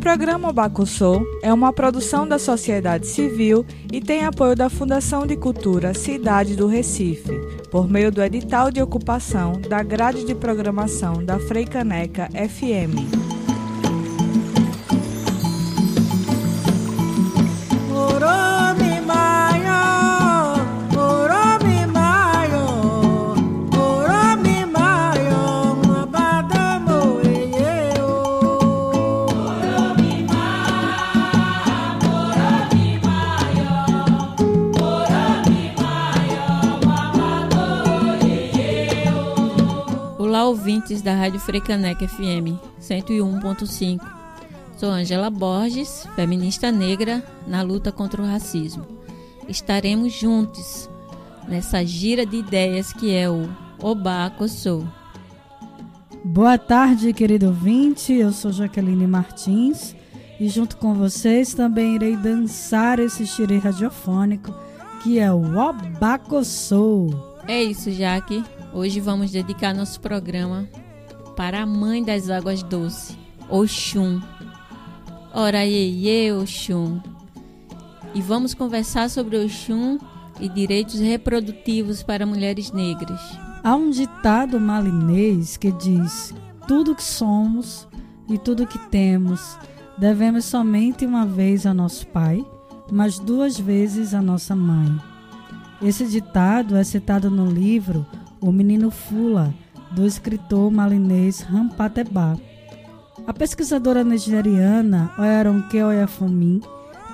[0.00, 5.92] Programa Bacussô é uma produção da sociedade civil e tem apoio da Fundação de Cultura
[5.92, 7.38] Cidade do Recife,
[7.70, 13.39] por meio do edital de ocupação da grade de programação da Freicaneca FM.
[41.10, 44.00] Da Rádio Frecaneca FM 101.5.
[44.76, 48.86] Sou Angela Borges, feminista negra na luta contra o racismo.
[49.48, 50.88] Estaremos juntos
[51.48, 53.50] nessa gira de ideias que é o
[53.82, 54.86] Obaco Sou.
[56.24, 58.12] Boa tarde, querido ouvinte.
[58.12, 59.96] Eu sou Jaqueline Martins
[60.38, 64.54] e junto com vocês também irei dançar esse xirê radiofônico
[65.02, 67.40] que é o Obaco Sou.
[67.48, 68.44] É isso, Jaque.
[68.72, 70.68] Hoje vamos dedicar nosso programa
[71.40, 73.16] para a mãe das águas doces,
[73.48, 74.20] Oxum.
[75.32, 77.00] Ora iê, Oxum.
[78.14, 79.96] E vamos conversar sobre Oxum
[80.38, 83.18] e direitos reprodutivos para mulheres negras.
[83.64, 86.34] Há um ditado malinês que diz:
[86.68, 87.88] tudo que somos
[88.28, 89.58] e tudo que temos
[89.96, 92.44] devemos somente uma vez a nosso pai,
[92.92, 94.94] mas duas vezes a nossa mãe.
[95.80, 98.04] Esse ditado é citado no livro
[98.42, 99.54] o Menino Fula,
[99.90, 102.36] do escritor malinês Rampatebá.
[103.26, 106.62] A pesquisadora nigeriana Oyaronke Oyafumi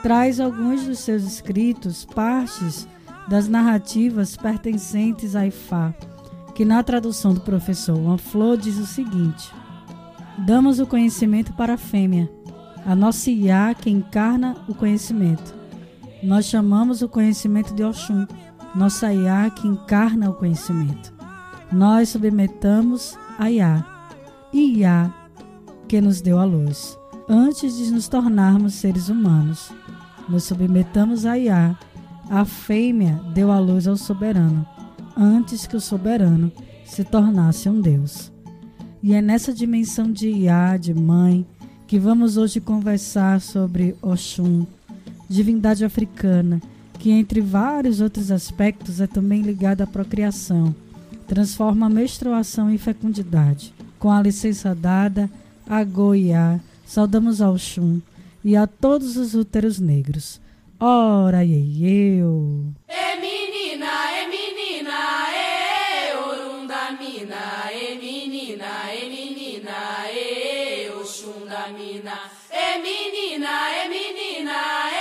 [0.03, 2.87] traz alguns dos seus escritos partes
[3.29, 5.93] das narrativas pertencentes a Ifá,
[6.55, 9.53] que na tradução do professor Flor diz o seguinte:
[10.39, 12.31] Damos o conhecimento para a fêmea,
[12.87, 15.55] a nossa Iá que encarna o conhecimento.
[16.23, 18.27] Nós chamamos o conhecimento de Oxum,
[18.75, 21.16] nossa Iá que encarna o conhecimento
[21.73, 23.85] nós submetamos a Iá,
[24.53, 24.83] e
[25.89, 26.99] que nos deu a luz.
[27.29, 29.73] Antes de nos tornarmos seres humanos,
[30.29, 31.77] nos submetamos a Iá,
[32.31, 34.67] a fêmea deu a luz ao soberano,
[35.17, 36.53] antes que o soberano
[36.85, 38.33] se tornasse um Deus.
[39.03, 41.45] E é nessa dimensão de Iá, de mãe,
[41.87, 44.67] que vamos hoje conversar sobre Oxum,
[45.29, 46.61] divindade africana,
[46.99, 50.75] que entre vários outros aspectos é também ligada à procriação
[51.27, 53.75] transforma a menstruação em fecundidade.
[53.99, 55.29] Com a licença dada
[55.69, 58.01] a Goiá, saudamos ao Xum
[58.45, 60.41] e a todos os úteros negros.
[60.79, 62.67] Ora, e eu.
[62.87, 69.73] É menina, é menina, é orum da mina, é menina, é menina,
[70.09, 72.21] é oxum da mina,
[72.51, 74.53] é menina, é menina,
[74.93, 74.96] é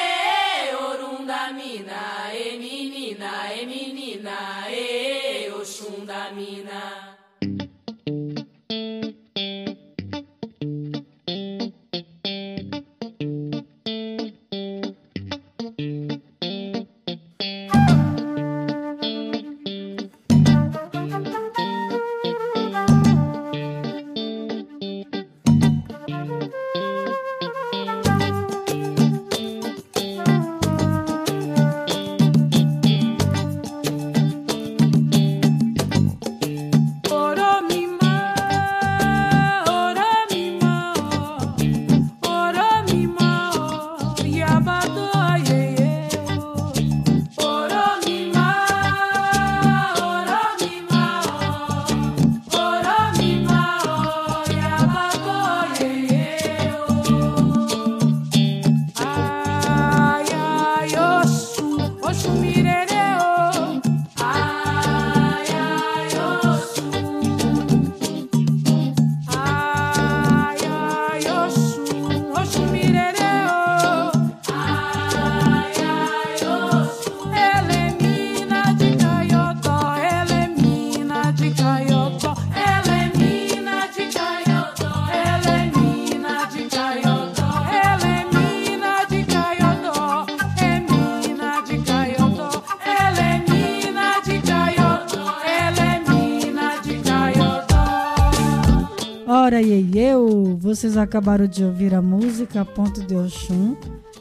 [100.75, 103.77] vocês acabaram de ouvir a música Ponto de Oxum,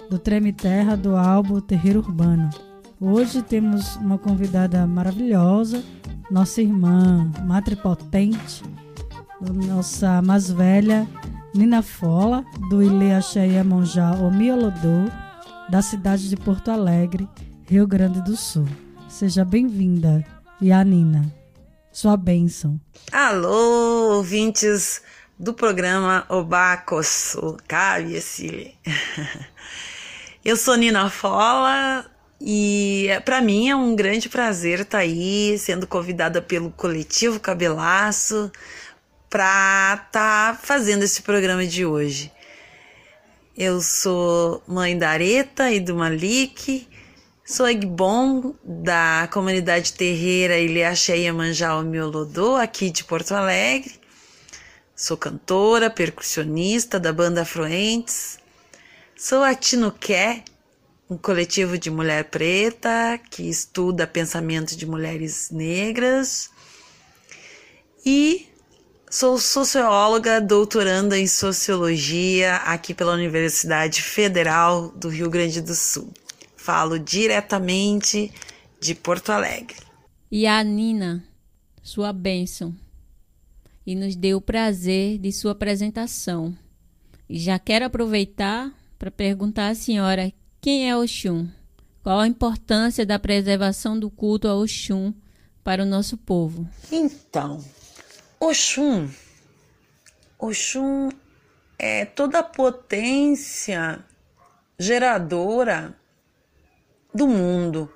[0.09, 2.49] do Treme Terra, do álbum Terreiro Urbano.
[3.01, 5.83] Hoje temos uma convidada maravilhosa,
[6.31, 8.63] nossa irmã matripotente,
[9.67, 11.09] nossa mais velha,
[11.53, 15.11] Nina Fola, do Ile Axé Monjá Omiolodô,
[15.69, 17.29] da cidade de Porto Alegre,
[17.67, 18.69] Rio Grande do Sul.
[19.09, 20.25] Seja bem-vinda,
[20.61, 21.25] Nina.
[21.91, 22.81] Sua bênção.
[23.11, 25.03] Alô, ouvintes
[25.39, 28.23] do programa Obacoso, Cabe
[30.45, 32.07] Eu sou Nina Fola
[32.41, 38.53] e para mim é um grande prazer estar tá aí sendo convidada pelo coletivo Cabelaço
[39.29, 42.31] para estar tá fazendo esse programa de hoje.
[43.57, 46.87] Eu sou mãe da Areta e do Malik,
[47.45, 54.04] sou Egbon da comunidade terreira Ilhaxé Iemanjá Miolodô, aqui de Porto Alegre.
[54.97, 58.39] Sou cantora, percussionista da banda Afluentes.
[59.17, 60.45] Sou a Tinuqué,
[61.11, 66.51] um coletivo de mulher preta que estuda pensamento de mulheres negras.
[68.05, 68.47] E
[69.17, 76.13] Sou socióloga, doutoranda em sociologia aqui pela Universidade Federal do Rio Grande do Sul.
[76.57, 78.33] Falo diretamente
[78.81, 79.77] de Porto Alegre.
[80.33, 81.23] E a Nina,
[81.81, 82.75] sua bênção,
[83.87, 86.57] e nos deu o prazer de sua apresentação.
[87.29, 91.49] E já quero aproveitar para perguntar à senhora quem é Oxum?
[92.03, 95.13] Qual a importância da preservação do culto a Oxum
[95.63, 96.69] para o nosso povo?
[96.91, 97.65] Então,
[98.41, 99.09] Oxum.
[100.39, 101.09] Oxum
[101.79, 104.05] é toda a potência
[104.79, 105.97] geradora
[107.15, 107.91] do mundo.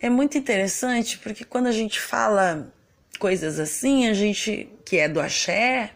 [0.00, 2.72] É muito interessante porque quando a gente fala
[3.18, 5.92] coisas assim, a gente que é do axé,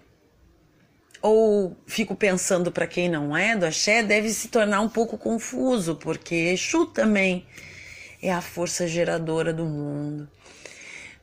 [1.21, 5.97] ou fico pensando para quem não é do axé, deve se tornar um pouco confuso,
[5.97, 7.47] porque Exu também
[8.23, 10.29] é a força geradora do mundo.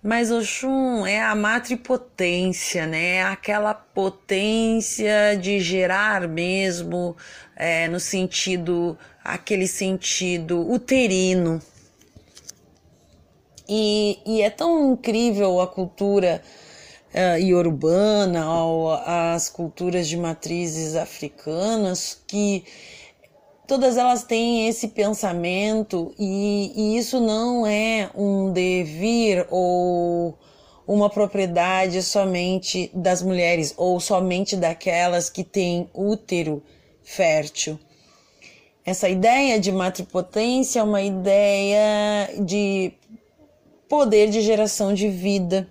[0.04, 3.16] Mas Oxum é a matripotência, né?
[3.16, 7.16] É aquela potência de gerar mesmo,
[7.56, 11.62] é, no sentido, aquele sentido uterino.
[13.68, 16.42] E, e é tão incrível a cultura
[17.14, 22.64] uh, ou as culturas de matrizes africanas, que
[23.68, 30.38] todas elas têm esse pensamento e, e isso não é um devir ou
[30.86, 36.62] uma propriedade somente das mulheres ou somente daquelas que têm útero
[37.04, 37.80] fértil.
[38.86, 42.92] Essa ideia de matripotência é uma ideia de
[43.94, 45.70] poder de geração de vida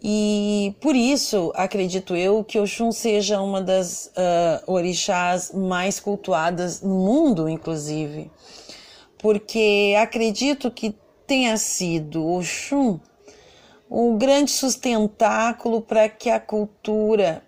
[0.00, 6.94] e por isso, acredito eu, que Oxum seja uma das uh, orixás mais cultuadas no
[6.94, 8.30] mundo, inclusive.
[9.18, 10.94] Porque acredito que
[11.26, 13.00] tenha sido Oxum
[13.90, 17.42] o grande sustentáculo para que a cultura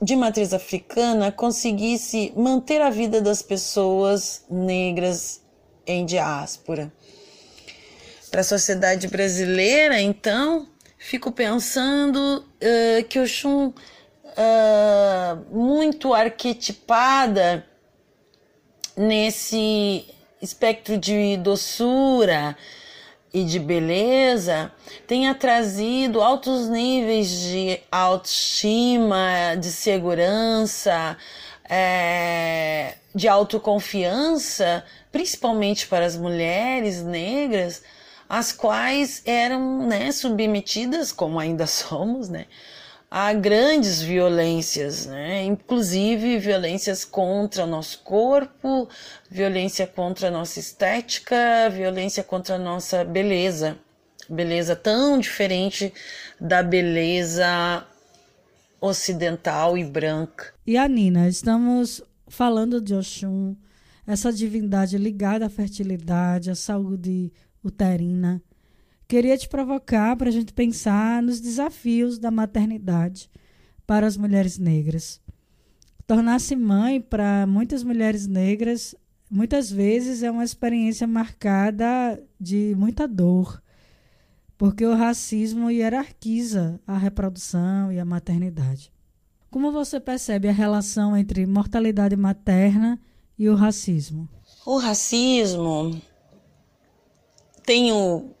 [0.00, 5.42] de matriz africana conseguisse manter a vida das pessoas negras
[5.86, 6.90] em diáspora.
[8.30, 17.66] Para a sociedade brasileira, então, fico pensando uh, que Oxum, uh, muito arquetipada
[18.96, 20.04] nesse
[20.40, 22.56] espectro de doçura
[23.34, 24.70] e de beleza,
[25.08, 31.16] tenha trazido altos níveis de autoestima, de segurança,
[31.68, 37.82] é, de autoconfiança, principalmente para as mulheres negras
[38.30, 42.46] as quais eram né, submetidas, como ainda somos, né,
[43.10, 48.88] a grandes violências, né, inclusive violências contra o nosso corpo,
[49.28, 53.76] violência contra a nossa estética, violência contra a nossa beleza.
[54.28, 55.92] Beleza tão diferente
[56.40, 57.84] da beleza
[58.80, 60.54] ocidental e branca.
[60.64, 63.56] E a Nina, estamos falando de Oxum,
[64.06, 68.42] essa divindade ligada à fertilidade, à saúde uterina.
[69.08, 73.28] Queria te provocar para a gente pensar nos desafios da maternidade
[73.86, 75.20] para as mulheres negras.
[76.06, 78.94] Tornar-se mãe para muitas mulheres negras
[79.30, 83.62] muitas vezes é uma experiência marcada de muita dor,
[84.58, 88.92] porque o racismo hierarquiza a reprodução e a maternidade.
[89.50, 93.00] Como você percebe a relação entre mortalidade materna
[93.38, 94.28] e o racismo?
[94.66, 96.00] O racismo
[97.70, 98.34] tenho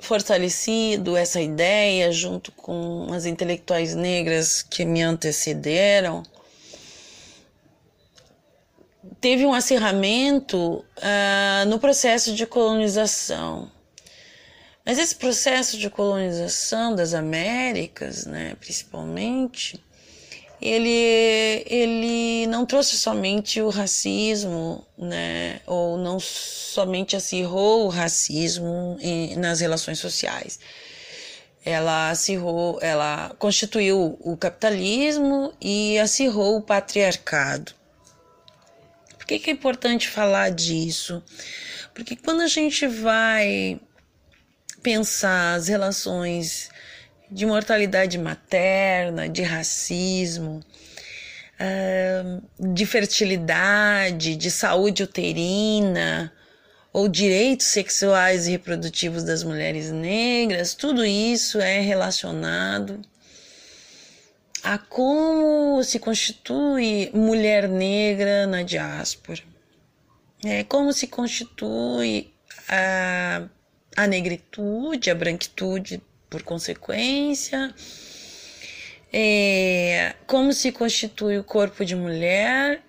[0.00, 6.22] fortalecido essa ideia junto com as intelectuais negras que me antecederam,
[9.20, 13.70] teve um acirramento uh, no processo de colonização.
[14.86, 19.78] Mas esse processo de colonização das Américas, né, principalmente,
[20.60, 29.36] ele, ele não trouxe somente o racismo, né, ou não somente acirrou o racismo em,
[29.36, 30.58] nas relações sociais.
[31.64, 37.72] Ela acirrou, ela constituiu o capitalismo e acirrou o patriarcado.
[39.18, 41.22] Por que, que é importante falar disso?
[41.92, 43.80] Porque quando a gente vai
[44.82, 46.70] pensar as relações
[47.30, 50.62] de mortalidade materna, de racismo,
[52.58, 56.32] de fertilidade, de saúde uterina
[56.92, 63.00] ou direitos sexuais e reprodutivos das mulheres negras, tudo isso é relacionado
[64.62, 69.40] a como se constitui mulher negra na diáspora.
[70.44, 72.32] É como se constitui
[72.68, 73.46] a,
[73.96, 77.74] a negritude, a branquitude por consequência.
[79.12, 82.82] É, como se constitui o corpo de mulher,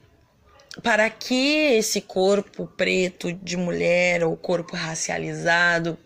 [0.84, 5.98] para que esse corpo preto de mulher ou corpo racializado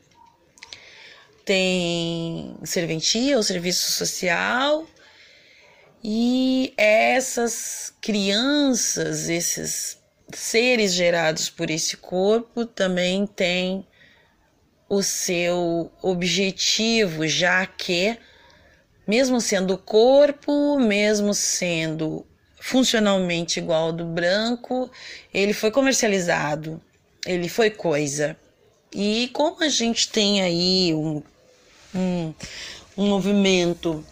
[1.43, 4.85] tem serventia ou serviço social
[6.03, 9.99] e essas crianças, esses
[10.33, 13.85] seres gerados por esse corpo, também têm
[14.91, 18.17] o seu objetivo, já que,
[19.07, 22.25] mesmo sendo corpo, mesmo sendo
[22.59, 24.91] funcionalmente igual ao do branco,
[25.33, 26.81] ele foi comercializado,
[27.25, 28.35] ele foi coisa.
[28.93, 31.23] E como a gente tem aí um,
[31.95, 32.33] um,
[32.97, 34.03] um movimento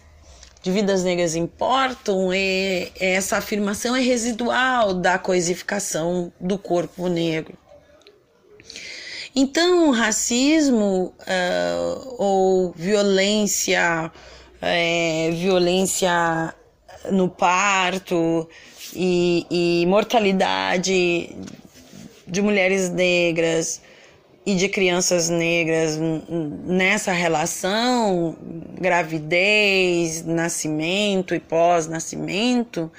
[0.64, 7.58] de vidas negras importam, e essa afirmação é residual da coisificação do corpo negro.
[9.36, 14.12] Então, racismo uh, ou violência,
[14.62, 16.54] é, violência
[17.12, 18.50] no parto
[18.94, 21.36] e, e mortalidade
[22.28, 23.82] de mulheres negras,
[24.46, 26.00] e de crianças negras
[26.66, 28.36] nessa relação,
[28.80, 32.92] gravidez, nascimento e pós-nascimento,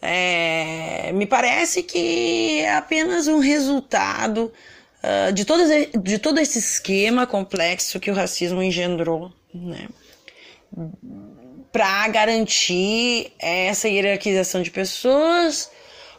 [0.00, 4.50] é, me parece que é apenas um resultado
[5.02, 5.62] uh, de, todo,
[6.02, 9.88] de todo esse esquema complexo que o racismo engendrou, né?
[11.70, 15.70] Para garantir essa hierarquização de pessoas,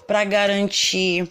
[0.08, 1.28] para garantir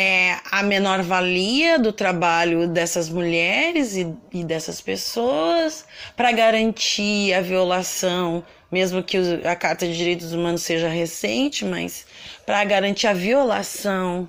[0.00, 5.84] é, a menor valia do trabalho dessas mulheres e, e dessas pessoas
[6.16, 12.06] para garantir a violação, mesmo que a Carta de Direitos Humanos seja recente, mas
[12.46, 14.28] para garantir a violação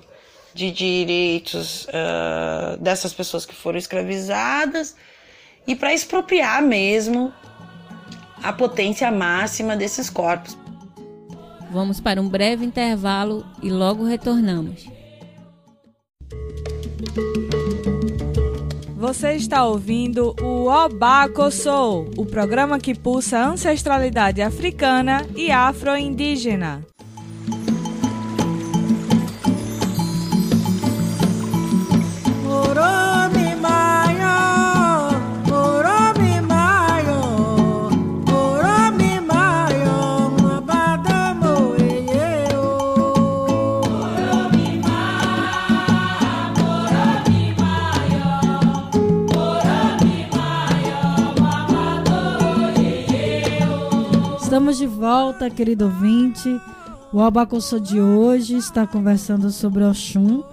[0.54, 4.96] de direitos uh, dessas pessoas que foram escravizadas
[5.66, 7.32] e para expropriar mesmo
[8.42, 10.56] a potência máxima desses corpos.
[11.70, 14.88] Vamos para um breve intervalo e logo retornamos.
[18.96, 26.84] Você está ouvindo o Obaco Soul, o programa que pulsa ancestralidade africana e afro-indígena.
[54.70, 56.48] Estamos de volta, querido ouvinte.
[57.12, 60.44] O Abacuço de hoje está conversando sobre Oxum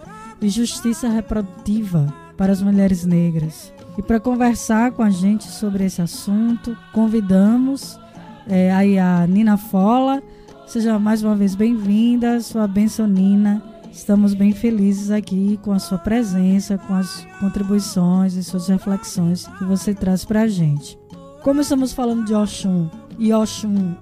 [0.42, 3.72] e justiça reprodutiva para as mulheres negras.
[3.96, 8.00] E para conversar com a gente sobre esse assunto, convidamos
[8.48, 10.24] é, aí a Nina Fola.
[10.66, 13.62] Seja mais uma vez bem-vinda, sua benção Nina.
[13.92, 19.64] Estamos bem felizes aqui com a sua presença, com as contribuições e suas reflexões que
[19.64, 20.98] você traz para a gente.
[21.44, 23.96] Como estamos falando de Oxum e Oxum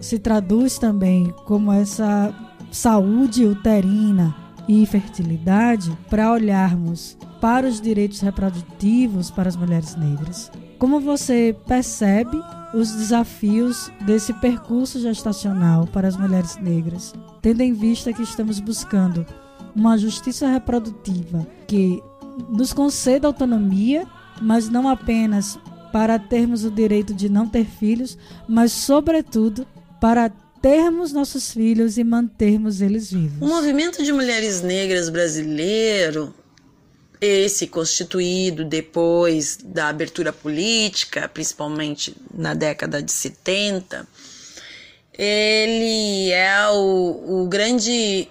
[0.00, 2.34] se traduz também como essa
[2.70, 4.34] saúde uterina
[4.68, 10.50] e fertilidade para olharmos para os direitos reprodutivos para as mulheres negras.
[10.78, 12.38] Como você percebe
[12.74, 19.24] os desafios desse percurso gestacional para as mulheres negras, tendo em vista que estamos buscando
[19.74, 22.02] uma justiça reprodutiva que
[22.48, 24.06] nos conceda autonomia
[24.40, 25.58] mas não apenas
[25.92, 29.66] para termos o direito de não ter filhos, mas, sobretudo,
[30.00, 33.40] para termos nossos filhos e mantermos eles vivos.
[33.40, 36.34] O movimento de mulheres negras brasileiro,
[37.20, 44.06] esse constituído depois da abertura política, principalmente na década de 70,
[45.12, 48.28] ele é o, o grande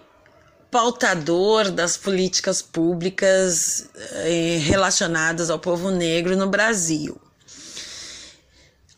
[0.69, 7.17] pautador das políticas públicas eh, relacionadas ao povo negro no Brasil.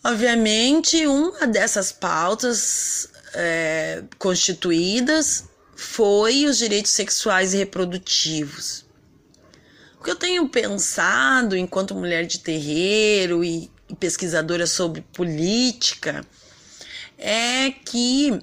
[0.04, 8.86] Obviamente, uma dessas pautas é, constituídas foi os direitos sexuais e reprodutivos.
[10.00, 16.26] O que eu tenho pensado enquanto mulher de terreiro e, e pesquisadora sobre política
[17.18, 18.40] é que,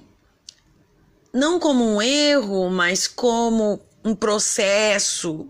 [1.33, 5.47] não como um erro, mas como um processo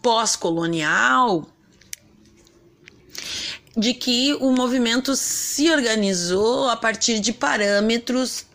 [0.00, 1.46] pós-colonial,
[3.76, 8.46] de que o movimento se organizou a partir de parâmetros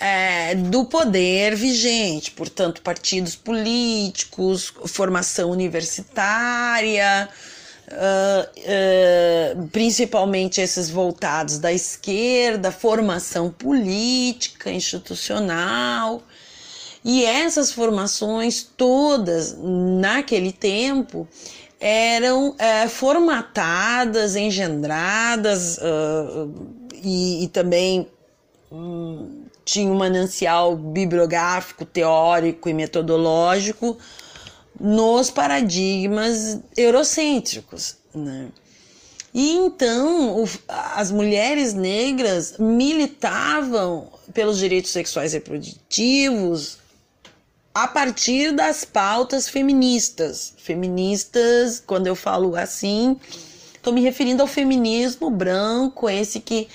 [0.00, 7.28] é, do poder vigente, portanto, partidos políticos, formação universitária,
[7.88, 16.22] uh, uh, principalmente esses voltados da esquerda, formação política, institucional.
[17.04, 21.26] E essas formações todas, naquele tempo,
[21.80, 26.52] eram é, formatadas, engendradas uh,
[26.94, 28.08] e, e, também
[28.70, 33.96] um, tinha um manancial bibliográfico, teórico e metodológico
[34.78, 37.96] nos paradigmas eurocêntricos.
[38.14, 38.48] Né?
[39.32, 46.78] E então o, as mulheres negras militavam pelos direitos sexuais e reprodutivos
[47.82, 50.52] a partir das pautas feministas.
[50.56, 53.16] Feministas, quando eu falo assim,
[53.72, 56.66] estou me referindo ao feminismo branco, esse que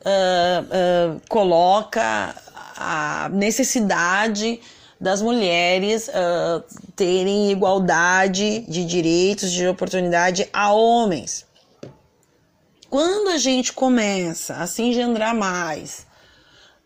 [0.00, 2.34] uh, uh, coloca
[2.76, 4.60] a necessidade
[5.00, 6.62] das mulheres uh,
[6.94, 11.46] terem igualdade de direitos, de oportunidade a homens.
[12.90, 16.06] Quando a gente começa a se engendrar mais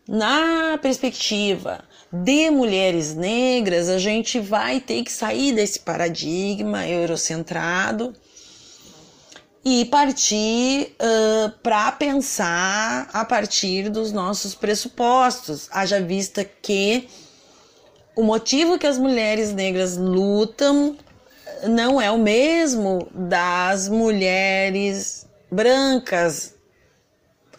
[0.07, 8.13] na perspectiva de mulheres negras, a gente vai ter que sair desse paradigma eurocentrado
[9.63, 17.09] e partir uh, para pensar a partir dos nossos pressupostos, haja vista que
[18.15, 20.97] o motivo que as mulheres negras lutam
[21.67, 26.55] não é o mesmo das mulheres brancas,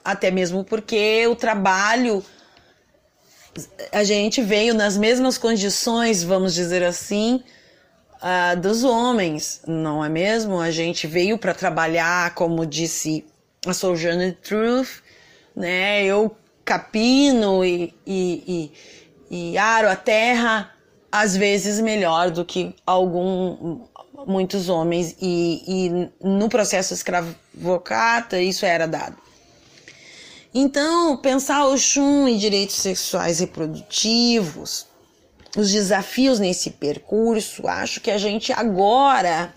[0.03, 2.25] até mesmo porque o trabalho
[3.93, 7.43] a gente veio nas mesmas condições, vamos dizer assim,
[8.23, 10.61] uh, dos homens, não é mesmo?
[10.61, 13.25] A gente veio para trabalhar, como disse
[13.67, 15.03] a Sojourner Truth,
[15.55, 16.05] né?
[16.05, 18.71] Eu capino e, e,
[19.31, 20.75] e, e aro a terra
[21.11, 23.81] às vezes melhor do que algum
[24.27, 29.17] muitos homens e, e no processo escravocata isso era dado.
[30.53, 34.87] Então, pensar o chum e direitos sexuais reprodutivos,
[35.57, 39.55] os desafios nesse percurso, acho que a gente agora,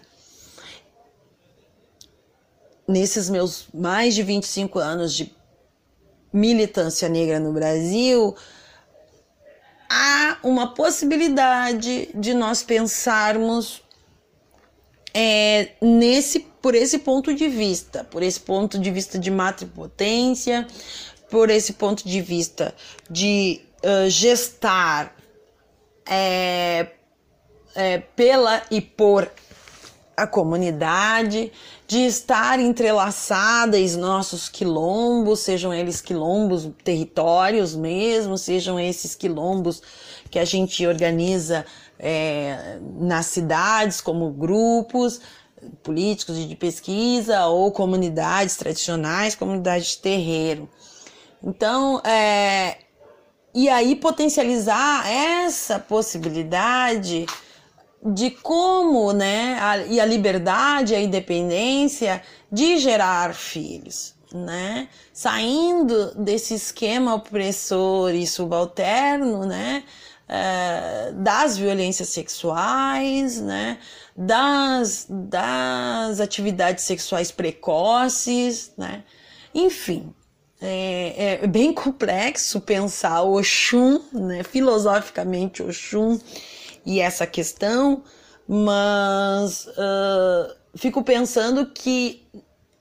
[2.88, 5.34] nesses meus mais de 25 anos de
[6.34, 8.36] militância negra no Brasil,
[9.90, 13.82] há uma possibilidade de nós pensarmos
[15.14, 20.68] é, nesse por esse ponto de vista, por esse ponto de vista de matripotência,
[21.30, 22.76] por esse ponto de vista
[23.10, 25.16] de uh, gestar
[26.06, 26.88] é,
[27.74, 29.32] é, pela e por
[30.16, 31.52] a comunidade,
[31.88, 39.82] de estar entrelaçadas nossos quilombos, sejam eles quilombos territórios mesmo, sejam esses quilombos
[40.30, 41.66] que a gente organiza
[42.04, 45.22] é, nas cidades como grupos
[45.84, 50.68] políticos de pesquisa ou comunidades tradicionais, comunidades de terreiro.
[51.44, 52.78] Então, é,
[53.54, 57.28] e aí potencializar essa possibilidade
[58.04, 66.56] de como, né, a, e a liberdade, a independência de gerar filhos, né, saindo desse
[66.56, 69.84] esquema opressor e subalterno, né,
[70.32, 73.78] é, das violências sexuais, né?
[74.16, 79.04] das, das atividades sexuais precoces, né?
[79.54, 80.14] enfim.
[80.64, 84.44] É, é bem complexo pensar o Oxum, né?
[84.44, 86.20] filosoficamente Oxum
[86.86, 88.04] e essa questão,
[88.48, 92.28] mas uh, fico pensando que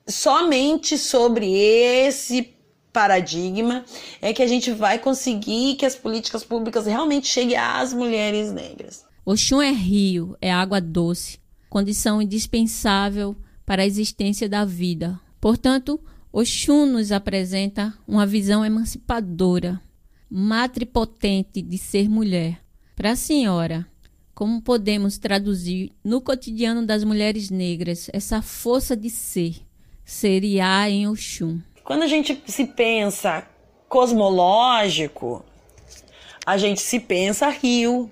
[0.07, 2.55] somente sobre esse
[2.93, 3.85] paradigma
[4.21, 9.05] é que a gente vai conseguir que as políticas públicas realmente cheguem às mulheres negras.
[9.25, 15.21] Oxum é rio, é água doce, condição indispensável para a existência da vida.
[15.41, 16.01] Portanto,
[16.33, 19.81] Oxum nos apresenta uma visão emancipadora,
[20.29, 22.61] matripotente de ser mulher.
[22.97, 23.87] Para a senhora,
[24.35, 29.57] como podemos traduzir no cotidiano das mulheres negras essa força de ser,
[30.05, 31.61] seria em Oxum?
[31.91, 33.45] Quando a gente se pensa
[33.89, 35.45] cosmológico,
[36.47, 38.09] a gente se pensa rio,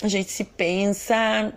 [0.00, 1.52] a gente se pensa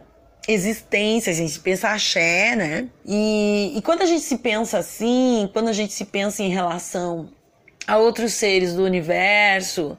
[0.47, 2.89] existência, a gente pensa axé, né?
[3.05, 7.29] E, e quando a gente se pensa assim, quando a gente se pensa em relação
[7.85, 9.95] a outros seres do universo,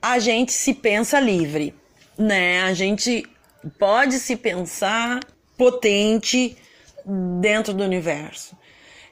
[0.00, 1.74] a gente se pensa livre,
[2.16, 2.62] né?
[2.62, 3.26] A gente
[3.76, 5.18] pode se pensar
[5.58, 6.56] potente
[7.40, 8.56] dentro do universo.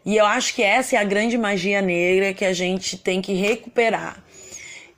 [0.05, 3.35] E eu acho que essa é a grande magia negra que a gente tem que
[3.35, 4.23] recuperar.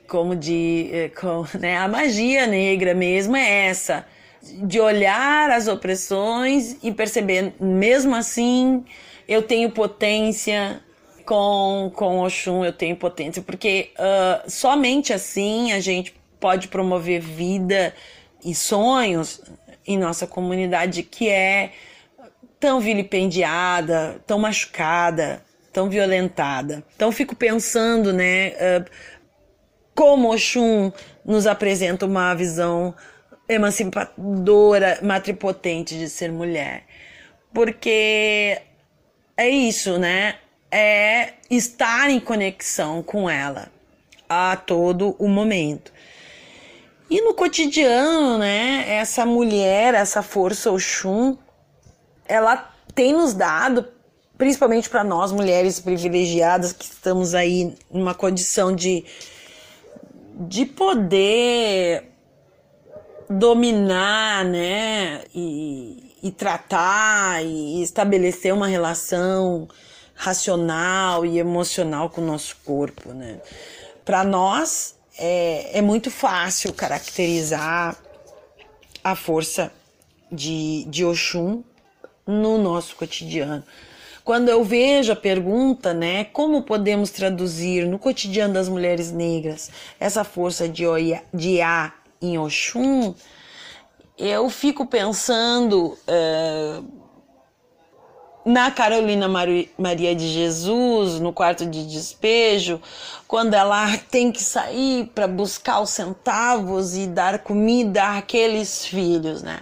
[0.08, 1.76] Como de, eh, como, né?
[1.76, 4.06] A magia negra mesmo é essa
[4.42, 8.84] de olhar as opressões e perceber, mesmo assim,
[9.26, 10.82] eu tenho potência
[11.24, 17.94] com, com Oxum, eu tenho potência, porque uh, somente assim a gente pode promover vida
[18.44, 19.40] e sonhos
[19.86, 21.72] em nossa comunidade que é
[22.58, 26.82] tão vilipendiada, tão machucada, tão violentada.
[26.94, 28.84] Então fico pensando, né, uh,
[29.94, 30.92] como Oxum
[31.24, 32.94] nos apresenta uma visão
[33.48, 36.84] emancipadora, matripotente de ser mulher.
[37.52, 38.60] Porque
[39.36, 40.36] é isso, né?
[40.70, 43.70] É estar em conexão com ela
[44.28, 45.92] a todo o momento.
[47.08, 51.36] E no cotidiano, né, essa mulher, essa força Oxum,
[52.26, 53.86] ela tem nos dado,
[54.36, 59.04] principalmente para nós mulheres privilegiadas que estamos aí numa condição de,
[60.48, 62.10] de poder
[63.28, 69.68] dominar, né, e, e tratar e estabelecer uma relação
[70.14, 73.40] racional e emocional com o nosso corpo, né.
[74.04, 77.96] Para nós é, é muito fácil caracterizar
[79.02, 79.72] a força
[80.30, 81.62] de, de Oxum
[82.26, 83.62] no nosso cotidiano.
[84.24, 90.24] Quando eu vejo a pergunta, né, como podemos traduzir no cotidiano das mulheres negras essa
[90.24, 93.14] força de, Oia, de A em Oxum,
[94.16, 96.84] eu fico pensando uh,
[98.44, 102.80] na Carolina Maria de Jesus, no quarto de despejo,
[103.26, 109.60] quando ela tem que sair para buscar os centavos e dar comida àqueles filhos, né?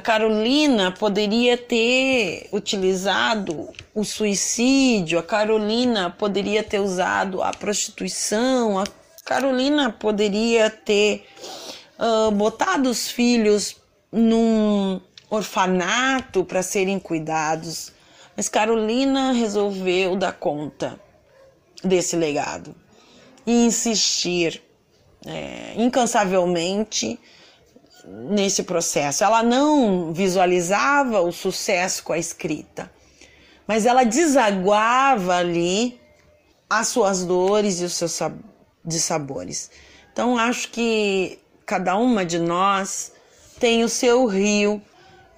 [0.00, 8.84] A Carolina poderia ter utilizado o suicídio, a Carolina poderia ter usado a prostituição, a
[9.26, 11.26] Carolina poderia ter
[11.98, 13.76] uh, botado os filhos
[14.10, 17.92] num orfanato para serem cuidados,
[18.34, 20.98] mas Carolina resolveu dar conta
[21.84, 22.74] desse legado
[23.46, 24.62] e insistir
[25.26, 27.20] é, incansavelmente
[28.10, 29.22] nesse processo.
[29.22, 32.90] Ela não visualizava o sucesso com a escrita,
[33.66, 36.00] mas ela desaguava ali
[36.68, 38.18] as suas dores e os seus
[39.02, 39.70] sabores.
[40.12, 43.12] Então acho que cada uma de nós
[43.58, 44.82] tem o seu rio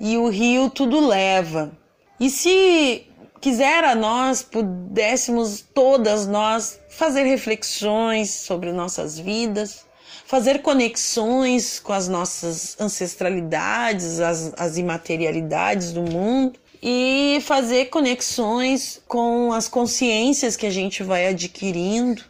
[0.01, 1.73] e o rio tudo leva.
[2.19, 3.07] E se
[3.41, 9.85] quiser a nós pudéssemos todas nós fazer reflexões sobre nossas vidas,
[10.33, 19.53] fazer conexões com as nossas ancestralidades, as, as imaterialidades do mundo e fazer conexões com
[19.53, 22.25] as consciências que a gente vai adquirindo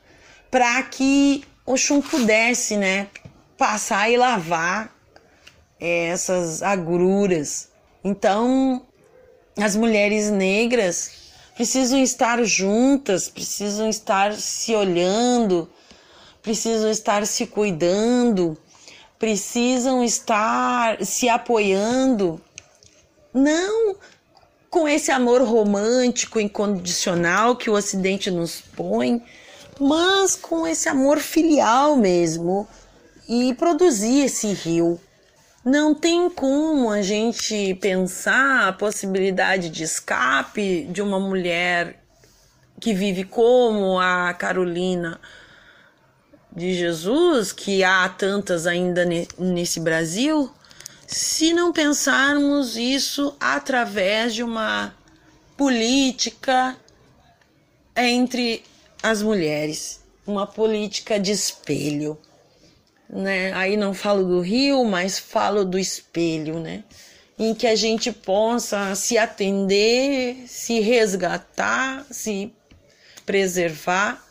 [0.50, 3.06] para que o chum pudesse, né,
[3.56, 4.92] passar e lavar
[5.78, 7.68] é, essas agruras.
[8.02, 8.84] Então,
[9.56, 11.12] as mulheres negras
[11.54, 15.70] precisam estar juntas, precisam estar se olhando,
[16.42, 18.58] precisam estar se cuidando,
[19.18, 22.40] precisam estar se apoiando.
[23.32, 23.96] Não
[24.68, 29.22] com esse amor romântico incondicional que o Ocidente nos põe,
[29.78, 32.66] mas com esse amor filial mesmo,
[33.28, 35.00] e produzir esse rio.
[35.64, 42.02] Não tem como a gente pensar a possibilidade de escape de uma mulher
[42.80, 45.20] que vive como a Carolina
[46.54, 49.04] de Jesus, que há tantas ainda
[49.38, 50.50] nesse Brasil,
[51.06, 54.94] se não pensarmos isso através de uma
[55.56, 56.76] política
[57.96, 58.62] entre
[59.02, 62.18] as mulheres, uma política de espelho,
[63.08, 63.52] né?
[63.54, 66.84] Aí não falo do rio, mas falo do espelho, né?
[67.38, 72.52] Em que a gente possa se atender, se resgatar, se
[73.26, 74.22] preservar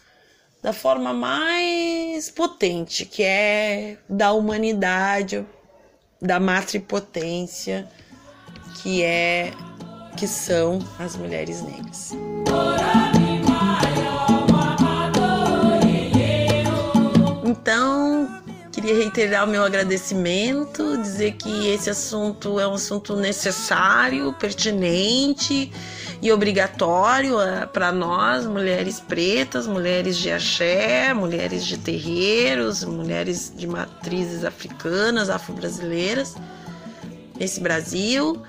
[0.61, 5.45] da forma mais potente, que é da humanidade,
[6.21, 7.87] da matripotência,
[8.81, 9.51] que é
[10.15, 12.11] que são as mulheres negras.
[17.43, 25.71] Então, queria reiterar o meu agradecimento, dizer que esse assunto é um assunto necessário, pertinente
[26.21, 33.65] e obrigatório eh, para nós, mulheres pretas, mulheres de axé, mulheres de terreiros, mulheres de
[33.65, 36.35] matrizes africanas, afro-brasileiras,
[37.39, 38.41] nesse Brasil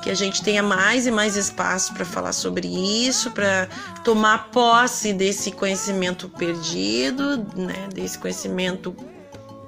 [0.00, 3.68] que a gente tenha mais e mais espaço para falar sobre isso, para
[4.02, 8.96] tomar posse desse conhecimento perdido, né, desse conhecimento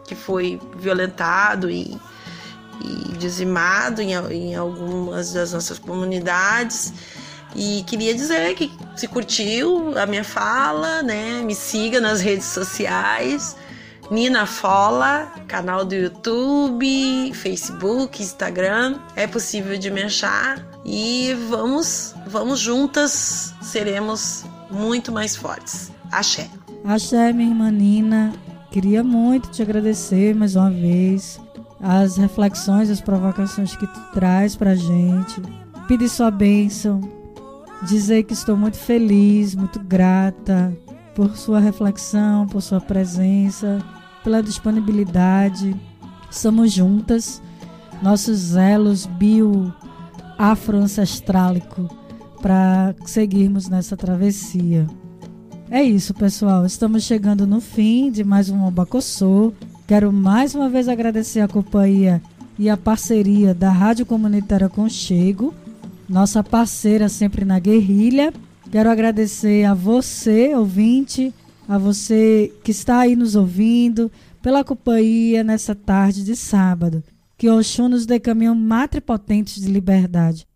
[0.06, 1.98] que foi violentado e,
[2.82, 6.92] e dizimado em, em algumas das nossas comunidades.
[7.54, 13.56] E queria dizer que se curtiu a minha fala, né, me siga nas redes sociais.
[14.10, 22.58] Nina Fola, canal do YouTube, Facebook, Instagram, é possível de me achar e vamos, vamos
[22.58, 25.90] juntas, seremos muito mais fortes.
[26.10, 26.50] Axé.
[26.84, 28.32] Axé, minha irmã Nina,
[28.70, 31.40] queria muito te agradecer mais uma vez
[31.80, 35.40] as reflexões, as provocações que tu traz pra gente.
[35.88, 37.00] Pedir sua bênção,
[37.82, 40.76] dizer que estou muito feliz, muito grata
[41.14, 43.78] por sua reflexão, por sua presença
[44.22, 45.74] pela disponibilidade.
[46.30, 47.42] Somos juntas,
[48.02, 49.72] nossos elos bio
[50.38, 51.88] afro-ancestrálico
[52.40, 54.86] para seguirmos nessa travessia.
[55.70, 56.66] É isso, pessoal.
[56.66, 59.52] Estamos chegando no fim de mais um Obacossô.
[59.86, 62.20] Quero mais uma vez agradecer a companhia
[62.58, 65.54] e a parceria da Rádio Comunitária Conchego,
[66.12, 68.34] nossa parceira sempre na guerrilha.
[68.70, 71.32] Quero agradecer a você, ouvinte,
[71.66, 77.02] a você que está aí nos ouvindo, pela companhia nessa tarde de sábado.
[77.38, 80.46] Que Oxum nos dê caminho matripotentes de liberdade.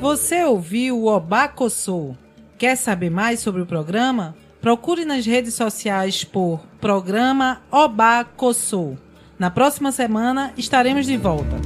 [0.00, 2.16] Você ouviu o Obacossô?
[2.58, 4.34] Quer saber mais sobre o programa?
[4.60, 8.96] Procure nas redes sociais por Programa Obacossô.
[9.38, 11.56] Na próxima semana estaremos de volta.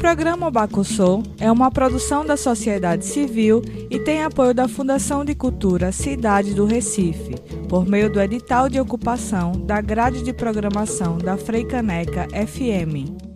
[0.00, 5.92] programa Obacussô é uma produção da sociedade civil e tem apoio da Fundação de Cultura
[5.92, 7.36] Cidade do Recife,
[7.68, 13.29] por meio do edital de ocupação da grade de programação da Freicaneca FM.